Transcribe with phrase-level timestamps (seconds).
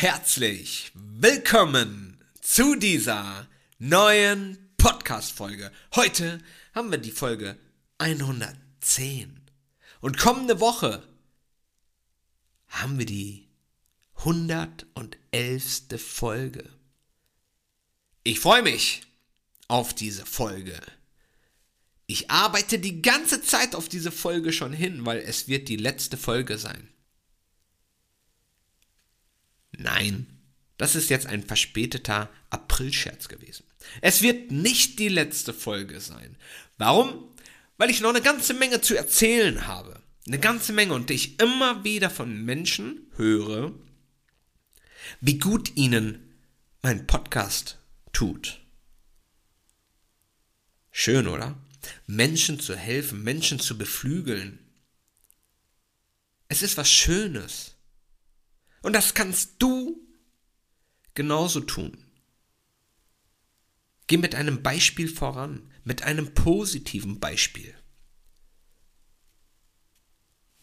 [0.00, 3.48] herzlich willkommen zu dieser
[3.80, 5.72] neuen Podcast-Folge.
[5.96, 6.40] Heute
[6.72, 7.58] haben wir die Folge
[7.98, 9.40] 110.
[10.00, 11.02] Und kommende Woche
[12.68, 13.48] haben wir die
[14.18, 14.86] 111.
[15.98, 16.62] Folge.
[18.22, 19.02] Ich freue mich
[19.66, 20.80] auf diese Folge.
[22.06, 26.16] Ich arbeite die ganze Zeit auf diese Folge schon hin, weil es wird die letzte
[26.16, 26.88] Folge sein.
[29.98, 30.26] Nein,
[30.76, 33.64] das ist jetzt ein verspäteter Aprilscherz gewesen.
[34.00, 36.36] Es wird nicht die letzte Folge sein.
[36.76, 37.34] Warum?
[37.78, 40.00] Weil ich noch eine ganze Menge zu erzählen habe.
[40.26, 43.72] Eine ganze Menge und ich immer wieder von Menschen höre,
[45.20, 46.32] wie gut ihnen
[46.80, 47.78] mein Podcast
[48.12, 48.60] tut.
[50.92, 51.58] Schön, oder?
[52.06, 54.60] Menschen zu helfen, Menschen zu beflügeln.
[56.46, 57.77] Es ist was Schönes.
[58.82, 60.06] Und das kannst du
[61.14, 61.96] genauso tun.
[64.06, 67.74] Geh mit einem Beispiel voran, mit einem positiven Beispiel.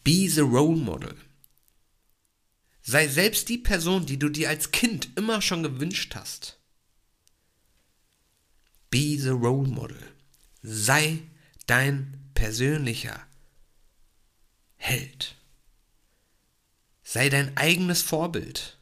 [0.02, 1.14] Be the role model.
[2.82, 6.60] Sei selbst die Person, die du dir als Kind immer schon gewünscht hast.
[8.90, 10.00] Be the role model.
[10.62, 11.22] Sei
[11.66, 13.26] dein persönlicher
[14.76, 15.36] Held.
[17.08, 18.78] Sei dein eigenes Vorbild.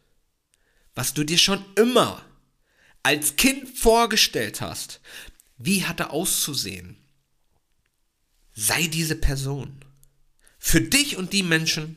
[0.94, 2.24] Was du dir schon immer
[3.02, 5.02] als Kind vorgestellt hast.
[5.58, 6.96] Wie hat er auszusehen?
[8.54, 9.84] Sei diese Person.
[10.58, 11.96] Für dich und die Menschen,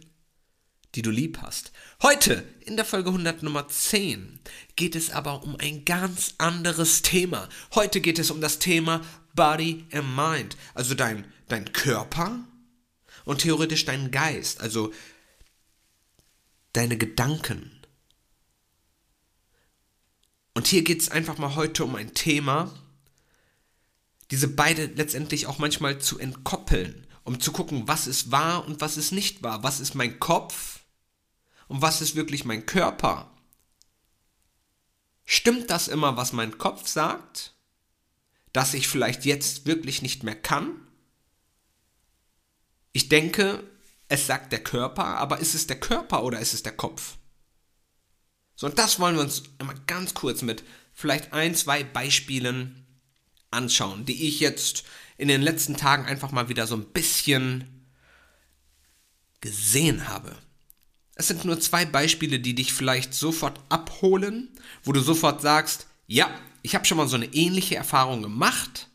[0.95, 1.71] die du lieb hast.
[2.01, 4.41] Heute, in der Folge 100 Nummer 10,
[4.75, 7.47] geht es aber um ein ganz anderes Thema.
[7.73, 8.99] Heute geht es um das Thema
[9.33, 10.57] Body and Mind.
[10.73, 12.43] Also dein, dein Körper
[13.23, 14.59] und theoretisch dein Geist.
[14.59, 14.91] Also
[16.77, 17.71] deine Gedanken.
[20.53, 22.71] Und hier geht es einfach mal heute um ein Thema,
[24.29, 28.97] diese beide letztendlich auch manchmal zu entkoppeln, um zu gucken, was ist wahr und was
[28.97, 30.81] ist nicht wahr, was ist mein Kopf
[31.67, 33.31] und was ist wirklich mein Körper.
[35.25, 37.53] Stimmt das immer, was mein Kopf sagt?
[38.53, 40.79] Dass ich vielleicht jetzt wirklich nicht mehr kann?
[42.93, 43.63] Ich denke,
[44.09, 47.17] es sagt der Körper, aber ist es der Körper oder ist es der Kopf?
[48.55, 50.63] So, und das wollen wir uns einmal ganz kurz mit
[50.93, 52.87] vielleicht ein, zwei Beispielen
[53.51, 54.83] anschauen, die ich jetzt
[55.17, 57.85] in den letzten Tagen einfach mal wieder so ein bisschen
[59.41, 60.35] gesehen habe.
[61.15, 64.49] Es sind nur zwei Beispiele, die dich vielleicht sofort abholen,
[64.83, 66.29] wo du sofort sagst, ja,
[66.61, 68.89] ich habe schon mal so eine ähnliche Erfahrung gemacht,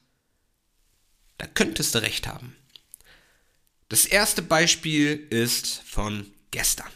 [1.38, 2.56] da könntest du recht haben.
[3.92, 6.88] Das erste Beispiel ist von gestern.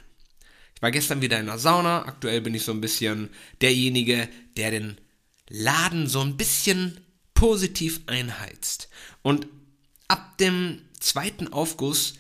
[0.75, 2.07] Ich war gestern wieder in der Sauna.
[2.07, 3.29] Aktuell bin ich so ein bisschen
[3.61, 4.97] derjenige, der den
[5.51, 6.99] Laden so ein bisschen
[7.35, 8.89] positiv einheizt.
[9.21, 9.47] Und
[10.09, 12.15] ab dem zweiten Aufguss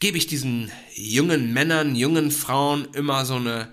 [0.00, 3.72] gebe ich diesen jungen Männern, jungen Frauen immer so eine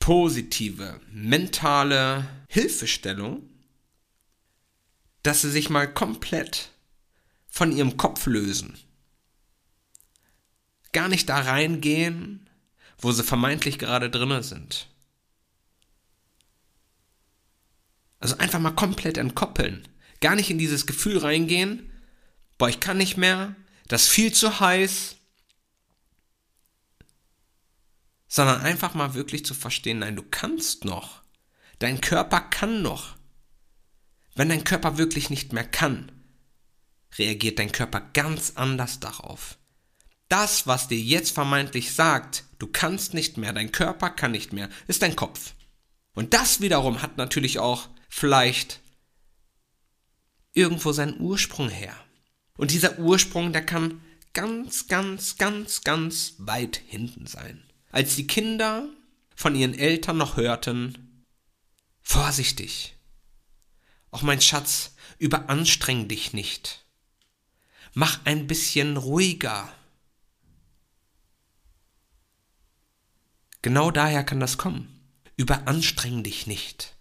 [0.00, 3.48] positive, mentale Hilfestellung,
[5.22, 6.73] dass sie sich mal komplett
[7.54, 8.76] von ihrem Kopf lösen.
[10.90, 12.50] Gar nicht da reingehen,
[12.98, 14.88] wo sie vermeintlich gerade drinne sind.
[18.18, 19.86] Also einfach mal komplett entkoppeln.
[20.20, 21.92] Gar nicht in dieses Gefühl reingehen,
[22.58, 23.54] boah, ich kann nicht mehr,
[23.86, 25.14] das ist viel zu heiß.
[28.26, 31.22] Sondern einfach mal wirklich zu verstehen, nein, du kannst noch.
[31.78, 33.14] Dein Körper kann noch.
[34.34, 36.10] Wenn dein Körper wirklich nicht mehr kann,
[37.18, 39.58] reagiert dein Körper ganz anders darauf.
[40.28, 44.68] Das, was dir jetzt vermeintlich sagt, du kannst nicht mehr, dein Körper kann nicht mehr,
[44.88, 45.54] ist dein Kopf.
[46.14, 48.80] Und das wiederum hat natürlich auch vielleicht
[50.52, 51.94] irgendwo seinen Ursprung her.
[52.56, 54.00] Und dieser Ursprung, der kann
[54.32, 57.62] ganz, ganz, ganz, ganz weit hinten sein.
[57.90, 58.88] Als die Kinder
[59.34, 61.24] von ihren Eltern noch hörten,
[62.02, 62.96] vorsichtig,
[64.10, 66.83] auch mein Schatz, überanstreng dich nicht
[67.94, 69.72] mach ein bisschen ruhiger.
[73.62, 75.00] Genau daher kann das kommen.
[75.36, 76.94] Überanstreng dich nicht.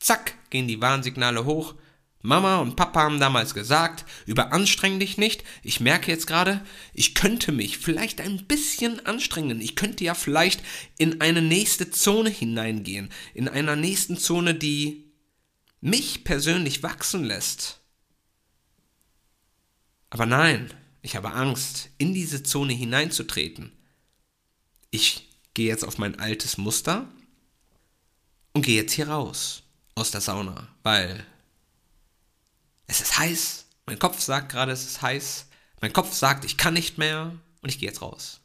[0.00, 1.74] Zack, gehen die Warnsignale hoch.
[2.20, 5.44] Mama und Papa haben damals gesagt, überanstreng dich nicht.
[5.62, 6.64] Ich merke jetzt gerade,
[6.94, 9.60] ich könnte mich vielleicht ein bisschen anstrengen.
[9.60, 10.62] Ich könnte ja vielleicht
[10.96, 13.10] in eine nächste Zone hineingehen.
[13.34, 15.12] In einer nächsten Zone, die
[15.82, 17.83] mich persönlich wachsen lässt.
[20.14, 20.72] Aber nein,
[21.02, 23.72] ich habe Angst, in diese Zone hineinzutreten.
[24.92, 27.08] Ich gehe jetzt auf mein altes Muster
[28.52, 29.64] und gehe jetzt hier raus
[29.96, 31.26] aus der Sauna, weil
[32.86, 33.66] es ist heiß.
[33.86, 35.46] Mein Kopf sagt gerade, es ist heiß.
[35.80, 38.38] Mein Kopf sagt, ich kann nicht mehr und ich gehe jetzt raus.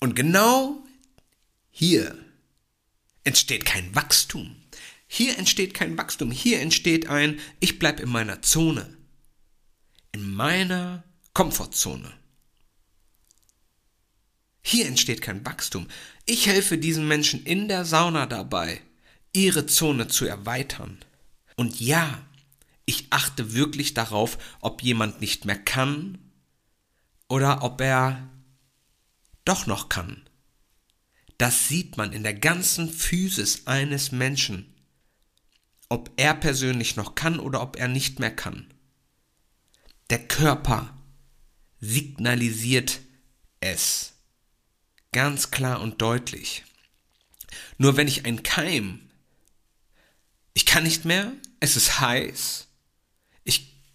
[0.00, 0.84] Und genau
[1.70, 2.14] hier
[3.24, 4.54] entsteht kein Wachstum.
[5.06, 6.30] Hier entsteht kein Wachstum.
[6.30, 8.98] Hier entsteht ein, ich bleibe in meiner Zone.
[10.14, 12.12] In meiner Komfortzone.
[14.60, 15.88] Hier entsteht kein Wachstum.
[16.26, 18.82] Ich helfe diesen Menschen in der Sauna dabei,
[19.32, 20.98] ihre Zone zu erweitern.
[21.56, 22.26] Und ja,
[22.84, 26.18] ich achte wirklich darauf, ob jemand nicht mehr kann
[27.28, 28.28] oder ob er
[29.46, 30.28] doch noch kann.
[31.38, 34.74] Das sieht man in der ganzen Physis eines Menschen,
[35.88, 38.71] ob er persönlich noch kann oder ob er nicht mehr kann.
[40.12, 40.94] Der Körper
[41.80, 43.00] signalisiert
[43.60, 44.12] es
[45.10, 46.64] ganz klar und deutlich.
[47.78, 49.00] Nur wenn ich ein Keim,
[50.52, 52.68] ich kann nicht mehr, es ist heiß,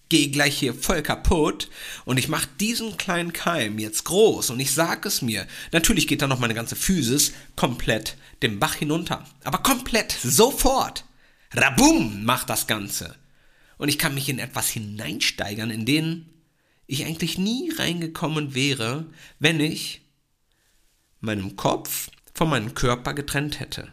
[0.10, 1.69] gehe gleich hier voll kaputt
[2.06, 5.46] und ich mache diesen kleinen Keim jetzt groß und ich sage es mir.
[5.72, 9.24] Natürlich geht dann noch meine ganze Physis komplett den Bach hinunter.
[9.44, 11.04] Aber komplett, sofort.
[11.54, 13.16] Rabum macht das Ganze.
[13.77, 16.33] Und ich kann mich in etwas hineinsteigern, in den
[16.88, 19.06] ich eigentlich nie reingekommen wäre,
[19.39, 20.01] wenn ich
[21.19, 23.91] meinem Kopf von meinem Körper getrennt hätte.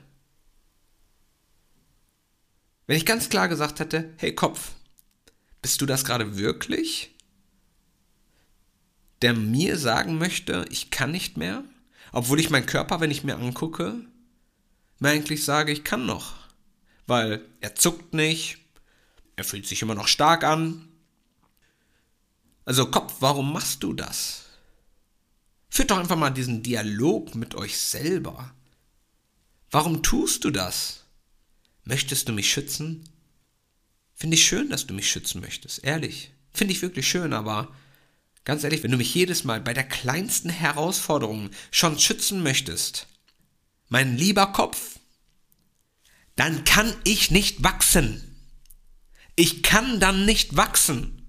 [2.87, 4.73] Wenn ich ganz klar gesagt hätte, hey Kopf,
[5.63, 7.15] bist du das gerade wirklich?
[9.23, 11.65] Der mir sagen möchte, ich kann nicht mehr?
[12.13, 14.05] Obwohl ich meinen Körper, wenn ich mir angucke,
[14.99, 16.35] mir eigentlich sage, ich kann noch.
[17.07, 18.59] Weil er zuckt nicht,
[19.37, 20.89] er fühlt sich immer noch stark an.
[22.65, 24.45] Also Kopf, warum machst du das?
[25.69, 28.55] Führt doch einfach mal diesen Dialog mit euch selber.
[29.71, 31.05] Warum tust du das?
[31.83, 33.09] Möchtest du mich schützen?
[34.15, 36.31] Finde ich schön, dass du mich schützen möchtest, ehrlich.
[36.53, 37.75] Finde ich wirklich schön, aber
[38.45, 43.09] ganz ehrlich, wenn du mich jedes Mal bei der kleinsten Herausforderung schon schützen möchtest,
[43.89, 45.01] mein lieber Kopf,
[46.37, 48.34] dann kann ich nicht wachsen.
[49.37, 51.23] Ich kann dann nicht wachsen.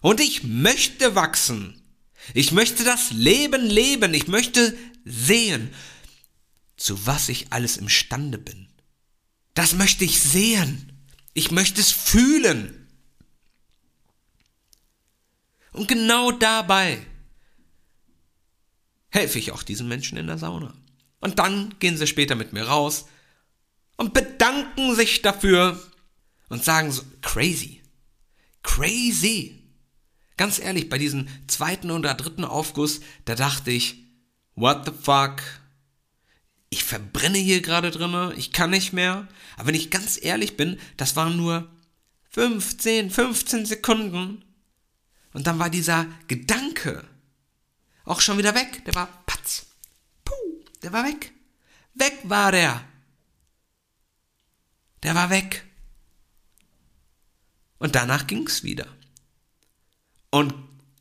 [0.00, 1.82] Und ich möchte wachsen.
[2.34, 4.14] Ich möchte das Leben leben.
[4.14, 5.72] Ich möchte sehen,
[6.76, 8.68] zu was ich alles imstande bin.
[9.54, 11.06] Das möchte ich sehen.
[11.34, 12.88] Ich möchte es fühlen.
[15.72, 17.06] Und genau dabei
[19.10, 20.74] helfe ich auch diesen Menschen in der Sauna.
[21.20, 23.06] Und dann gehen sie später mit mir raus
[23.96, 25.89] und bedanken sich dafür
[26.50, 27.80] und sagen so, crazy,
[28.62, 29.56] crazy.
[30.36, 34.04] Ganz ehrlich, bei diesem zweiten oder dritten Aufguss, da dachte ich,
[34.54, 35.40] what the fuck,
[36.70, 39.26] ich verbrenne hier gerade drinne, ich kann nicht mehr.
[39.56, 41.68] Aber wenn ich ganz ehrlich bin, das waren nur
[42.30, 44.44] 15, 15 Sekunden.
[45.32, 47.04] Und dann war dieser Gedanke
[48.04, 48.84] auch schon wieder weg.
[48.84, 49.66] Der war patz.
[50.24, 50.34] Puh,
[50.82, 51.32] der war weg.
[51.94, 52.84] Weg war der.
[55.02, 55.66] Der war weg.
[57.80, 58.86] Und danach ging's wieder.
[60.30, 60.54] Und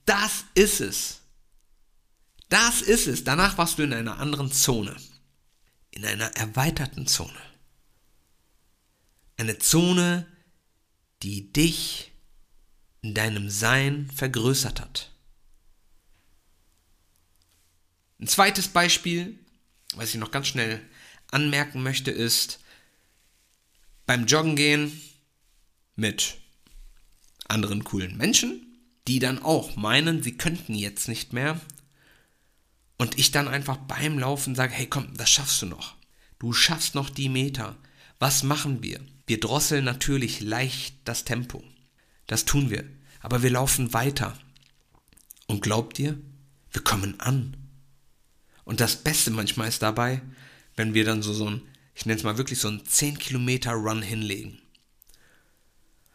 [0.06, 1.20] das ist es.
[2.50, 3.24] Das ist es.
[3.24, 4.96] Danach warst du in einer anderen Zone
[5.92, 7.42] in einer erweiterten Zone.
[9.38, 10.26] Eine Zone,
[11.24, 12.12] die dich
[13.02, 15.12] in deinem Sein vergrößert hat.
[18.20, 19.40] Ein zweites Beispiel,
[19.96, 20.82] was ich noch ganz schnell
[21.32, 22.60] anmerken möchte, ist
[24.06, 25.02] beim Joggen gehen
[25.96, 26.38] mit
[27.50, 28.66] anderen coolen Menschen,
[29.08, 31.60] die dann auch meinen, sie könnten jetzt nicht mehr
[32.98, 35.96] und ich dann einfach beim Laufen sage, hey komm, das schaffst du noch.
[36.38, 37.78] Du schaffst noch die Meter.
[38.20, 39.00] Was machen wir?
[39.26, 41.64] Wir drosseln natürlich leicht das Tempo.
[42.28, 42.84] Das tun wir.
[43.22, 44.38] Aber wir laufen weiter.
[45.48, 46.20] Und glaubt ihr,
[46.72, 47.58] wir kommen an.
[48.64, 50.22] Und das Beste manchmal ist dabei,
[50.76, 51.62] wenn wir dann so, so ein,
[51.96, 54.62] ich nenne es mal wirklich so einen 10 Kilometer Run hinlegen.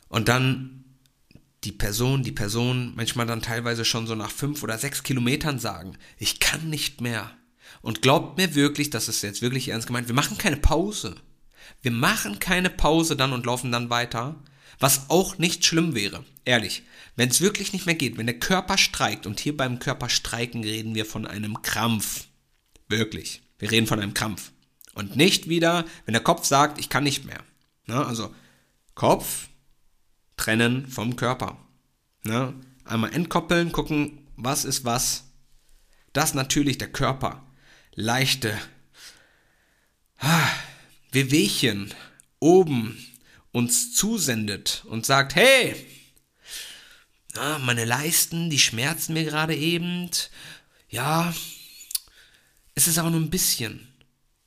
[0.08, 0.83] Und dann
[1.64, 5.96] die Person, die Person manchmal dann teilweise schon so nach fünf oder sechs Kilometern sagen,
[6.18, 7.30] ich kann nicht mehr.
[7.82, 11.16] Und glaubt mir wirklich, das ist jetzt wirklich ernst gemeint, wir machen keine Pause.
[11.82, 14.36] Wir machen keine Pause dann und laufen dann weiter,
[14.78, 16.24] was auch nicht schlimm wäre.
[16.44, 16.82] Ehrlich,
[17.16, 20.94] wenn es wirklich nicht mehr geht, wenn der Körper streikt, und hier beim Körperstreiken reden
[20.94, 22.26] wir von einem Krampf.
[22.88, 23.42] Wirklich.
[23.58, 24.50] Wir reden von einem Krampf.
[24.94, 27.42] Und nicht wieder, wenn der Kopf sagt, ich kann nicht mehr.
[27.86, 28.34] Na, also
[28.94, 29.48] Kopf,
[30.36, 31.58] trennen vom Körper.
[32.22, 32.54] Ne?
[32.84, 35.24] Einmal entkoppeln, gucken, was ist was.
[36.12, 37.44] Das natürlich der Körper.
[37.94, 38.58] leichte
[40.18, 40.48] ah,
[41.12, 41.92] Wehwehchen
[42.40, 42.98] oben
[43.52, 45.74] uns zusendet und sagt, hey,
[47.34, 50.10] na, meine Leisten, die schmerzen mir gerade eben.
[50.88, 51.34] Ja,
[52.74, 53.88] es ist aber nur ein bisschen.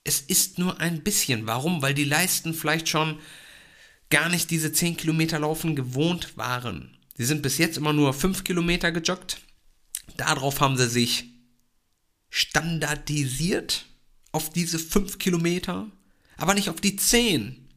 [0.04, 1.48] Es ist nur ein bisschen.
[1.48, 1.82] Warum?
[1.82, 3.20] Weil die Leisten vielleicht schon
[4.10, 6.98] gar nicht diese 10 Kilometer laufen gewohnt waren.
[7.16, 9.38] Sie sind bis jetzt immer nur 5 Kilometer gejoggt.
[10.16, 11.26] Darauf haben sie sich
[12.30, 13.86] standardisiert
[14.32, 15.90] auf diese 5 Kilometer,
[16.38, 17.68] aber nicht auf die 10.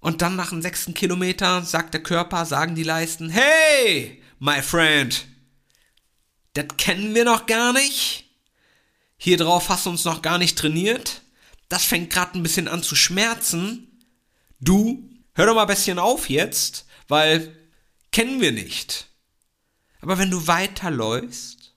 [0.00, 5.26] Und dann nach dem sechsten Kilometer sagt der Körper, sagen die Leisten, hey, my friend,
[6.52, 8.24] das kennen wir noch gar nicht.
[9.16, 11.22] Hier drauf hast du uns noch gar nicht trainiert.
[11.68, 13.93] Das fängt gerade ein bisschen an zu schmerzen.
[14.60, 17.56] Du, hör doch mal ein bisschen auf jetzt, weil
[18.12, 19.08] kennen wir nicht.
[20.00, 21.74] Aber wenn du weiterläufst,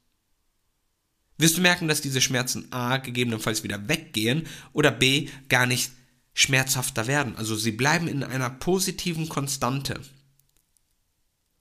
[1.37, 5.91] wirst du merken, dass diese Schmerzen A gegebenenfalls wieder weggehen oder B gar nicht
[6.33, 7.35] schmerzhafter werden.
[7.35, 10.01] Also sie bleiben in einer positiven Konstante.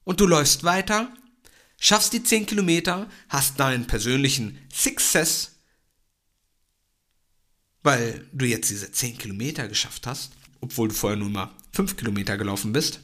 [0.05, 1.13] Und du läufst weiter,
[1.79, 5.61] schaffst die 10 Kilometer, hast deinen persönlichen Success,
[7.83, 10.33] weil du jetzt diese 10 Kilometer geschafft hast,
[10.67, 13.01] obwohl du vorher nur mal 5 Kilometer gelaufen bist,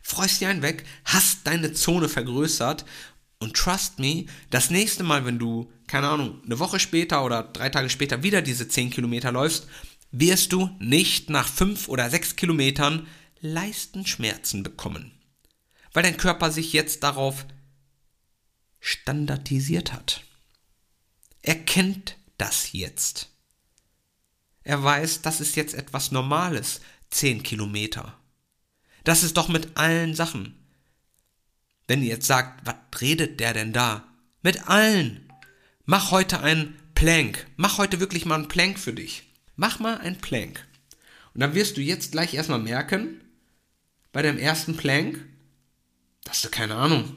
[0.00, 2.86] freust dir einen weg, hast deine Zone vergrößert
[3.38, 7.68] und trust me, das nächste Mal, wenn du, keine Ahnung, eine Woche später oder drei
[7.68, 9.68] Tage später wieder diese 10 Kilometer läufst,
[10.10, 13.06] wirst du nicht nach fünf oder sechs Kilometern
[13.40, 15.12] Leistenschmerzen bekommen,
[15.92, 17.44] weil dein Körper sich jetzt darauf
[18.80, 20.22] standardisiert hat.
[21.42, 23.35] Er kennt das jetzt.
[24.66, 28.18] Er weiß, das ist jetzt etwas Normales, zehn Kilometer.
[29.04, 30.56] Das ist doch mit allen Sachen.
[31.86, 34.08] Wenn ihr jetzt sagt, was redet der denn da?
[34.42, 35.32] Mit allen.
[35.84, 37.46] Mach heute einen Plank.
[37.54, 39.22] Mach heute wirklich mal einen Plank für dich.
[39.54, 40.66] Mach mal ein Plank.
[41.32, 43.20] Und dann wirst du jetzt gleich erstmal merken,
[44.10, 45.24] bei deinem ersten Plank,
[46.24, 47.14] dass du keine Ahnung,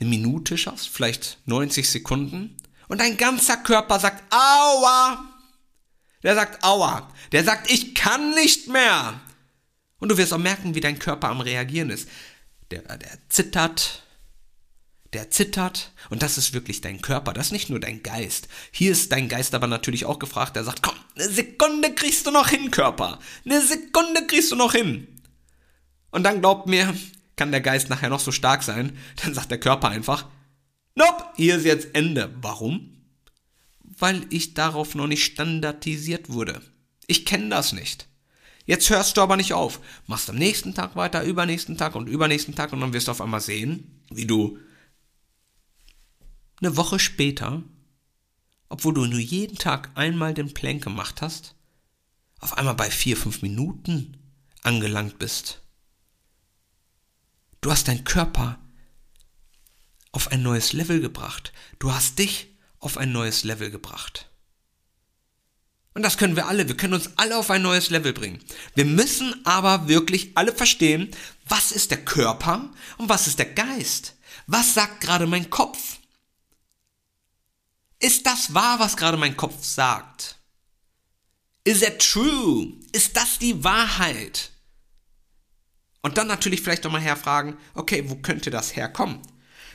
[0.00, 2.56] eine Minute schaffst, vielleicht 90 Sekunden.
[2.88, 5.31] Und dein ganzer Körper sagt, aua.
[6.22, 7.12] Der sagt, aua.
[7.32, 9.20] Der sagt, ich kann nicht mehr.
[9.98, 12.08] Und du wirst auch merken, wie dein Körper am Reagieren ist.
[12.70, 14.02] Der, der zittert,
[15.12, 18.48] der zittert und das ist wirklich dein Körper, das ist nicht nur dein Geist.
[18.70, 22.30] Hier ist dein Geist aber natürlich auch gefragt, der sagt, komm, eine Sekunde kriegst du
[22.30, 23.18] noch hin, Körper.
[23.44, 25.06] Eine Sekunde kriegst du noch hin.
[26.10, 26.94] Und dann glaubt mir,
[27.36, 30.26] kann der Geist nachher noch so stark sein, dann sagt der Körper einfach,
[30.94, 32.34] nope, hier ist jetzt Ende.
[32.40, 32.91] Warum?
[34.02, 36.60] Weil ich darauf noch nicht standardisiert wurde.
[37.06, 38.08] Ich kenne das nicht.
[38.66, 39.78] Jetzt hörst du aber nicht auf.
[40.08, 43.20] Machst am nächsten Tag weiter, übernächsten Tag und übernächsten Tag und dann wirst du auf
[43.20, 44.58] einmal sehen, wie du
[46.60, 47.62] eine Woche später,
[48.68, 51.54] obwohl du nur jeden Tag einmal den Plank gemacht hast,
[52.40, 54.16] auf einmal bei vier, fünf Minuten
[54.64, 55.62] angelangt bist.
[57.60, 58.58] Du hast deinen Körper
[60.10, 61.52] auf ein neues Level gebracht.
[61.78, 62.51] Du hast dich
[62.82, 64.28] auf ein neues Level gebracht.
[65.94, 66.68] Und das können wir alle.
[66.68, 68.42] Wir können uns alle auf ein neues Level bringen.
[68.74, 71.10] Wir müssen aber wirklich alle verstehen,
[71.46, 74.16] was ist der Körper und was ist der Geist.
[74.46, 75.98] Was sagt gerade mein Kopf?
[77.98, 80.38] Ist das wahr, was gerade mein Kopf sagt?
[81.64, 82.72] Is it true?
[82.92, 84.50] Ist das die Wahrheit?
[86.00, 89.20] Und dann natürlich vielleicht nochmal herfragen, okay, wo könnte das herkommen?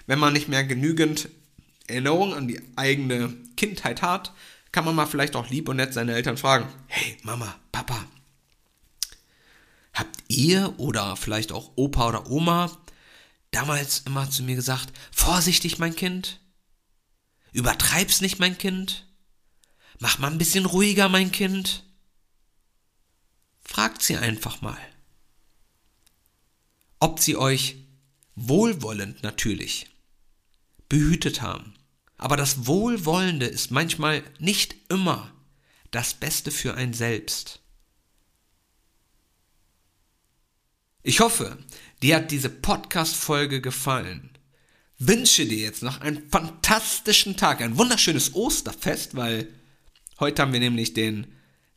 [0.07, 1.29] Wenn man nicht mehr genügend
[1.87, 4.33] Erinnerung an die eigene Kindheit hat,
[4.71, 8.05] kann man mal vielleicht auch lieb und nett seine Eltern fragen, hey Mama, Papa,
[9.93, 12.77] habt ihr oder vielleicht auch Opa oder Oma
[13.51, 16.39] damals immer zu mir gesagt, vorsichtig mein Kind,
[17.57, 19.07] Übertreib's nicht, mein Kind.
[19.97, 21.83] Mach mal ein bisschen ruhiger, mein Kind.
[23.61, 24.77] Fragt sie einfach mal.
[26.99, 27.77] Ob sie euch
[28.35, 29.89] wohlwollend natürlich
[30.87, 31.73] behütet haben.
[32.17, 35.31] Aber das Wohlwollende ist manchmal nicht immer
[35.91, 37.61] das Beste für ein selbst.
[41.03, 41.57] Ich hoffe,
[42.01, 44.37] dir hat diese Podcast-Folge gefallen
[44.99, 49.47] wünsche dir jetzt noch einen fantastischen Tag, ein wunderschönes Osterfest, weil
[50.19, 51.27] heute haben wir nämlich den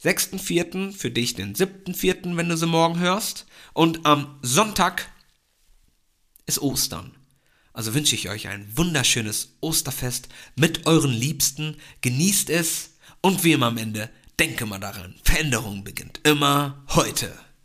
[0.03, 3.47] 6.4., für dich den 7.4., wenn du sie morgen hörst.
[3.75, 5.11] Und am Sonntag
[6.47, 7.15] ist Ostern.
[7.73, 11.77] Also wünsche ich euch ein wunderschönes Osterfest mit euren Liebsten.
[12.01, 17.33] Genießt es und wie immer am Ende, denke mal daran, Veränderung beginnt immer heute.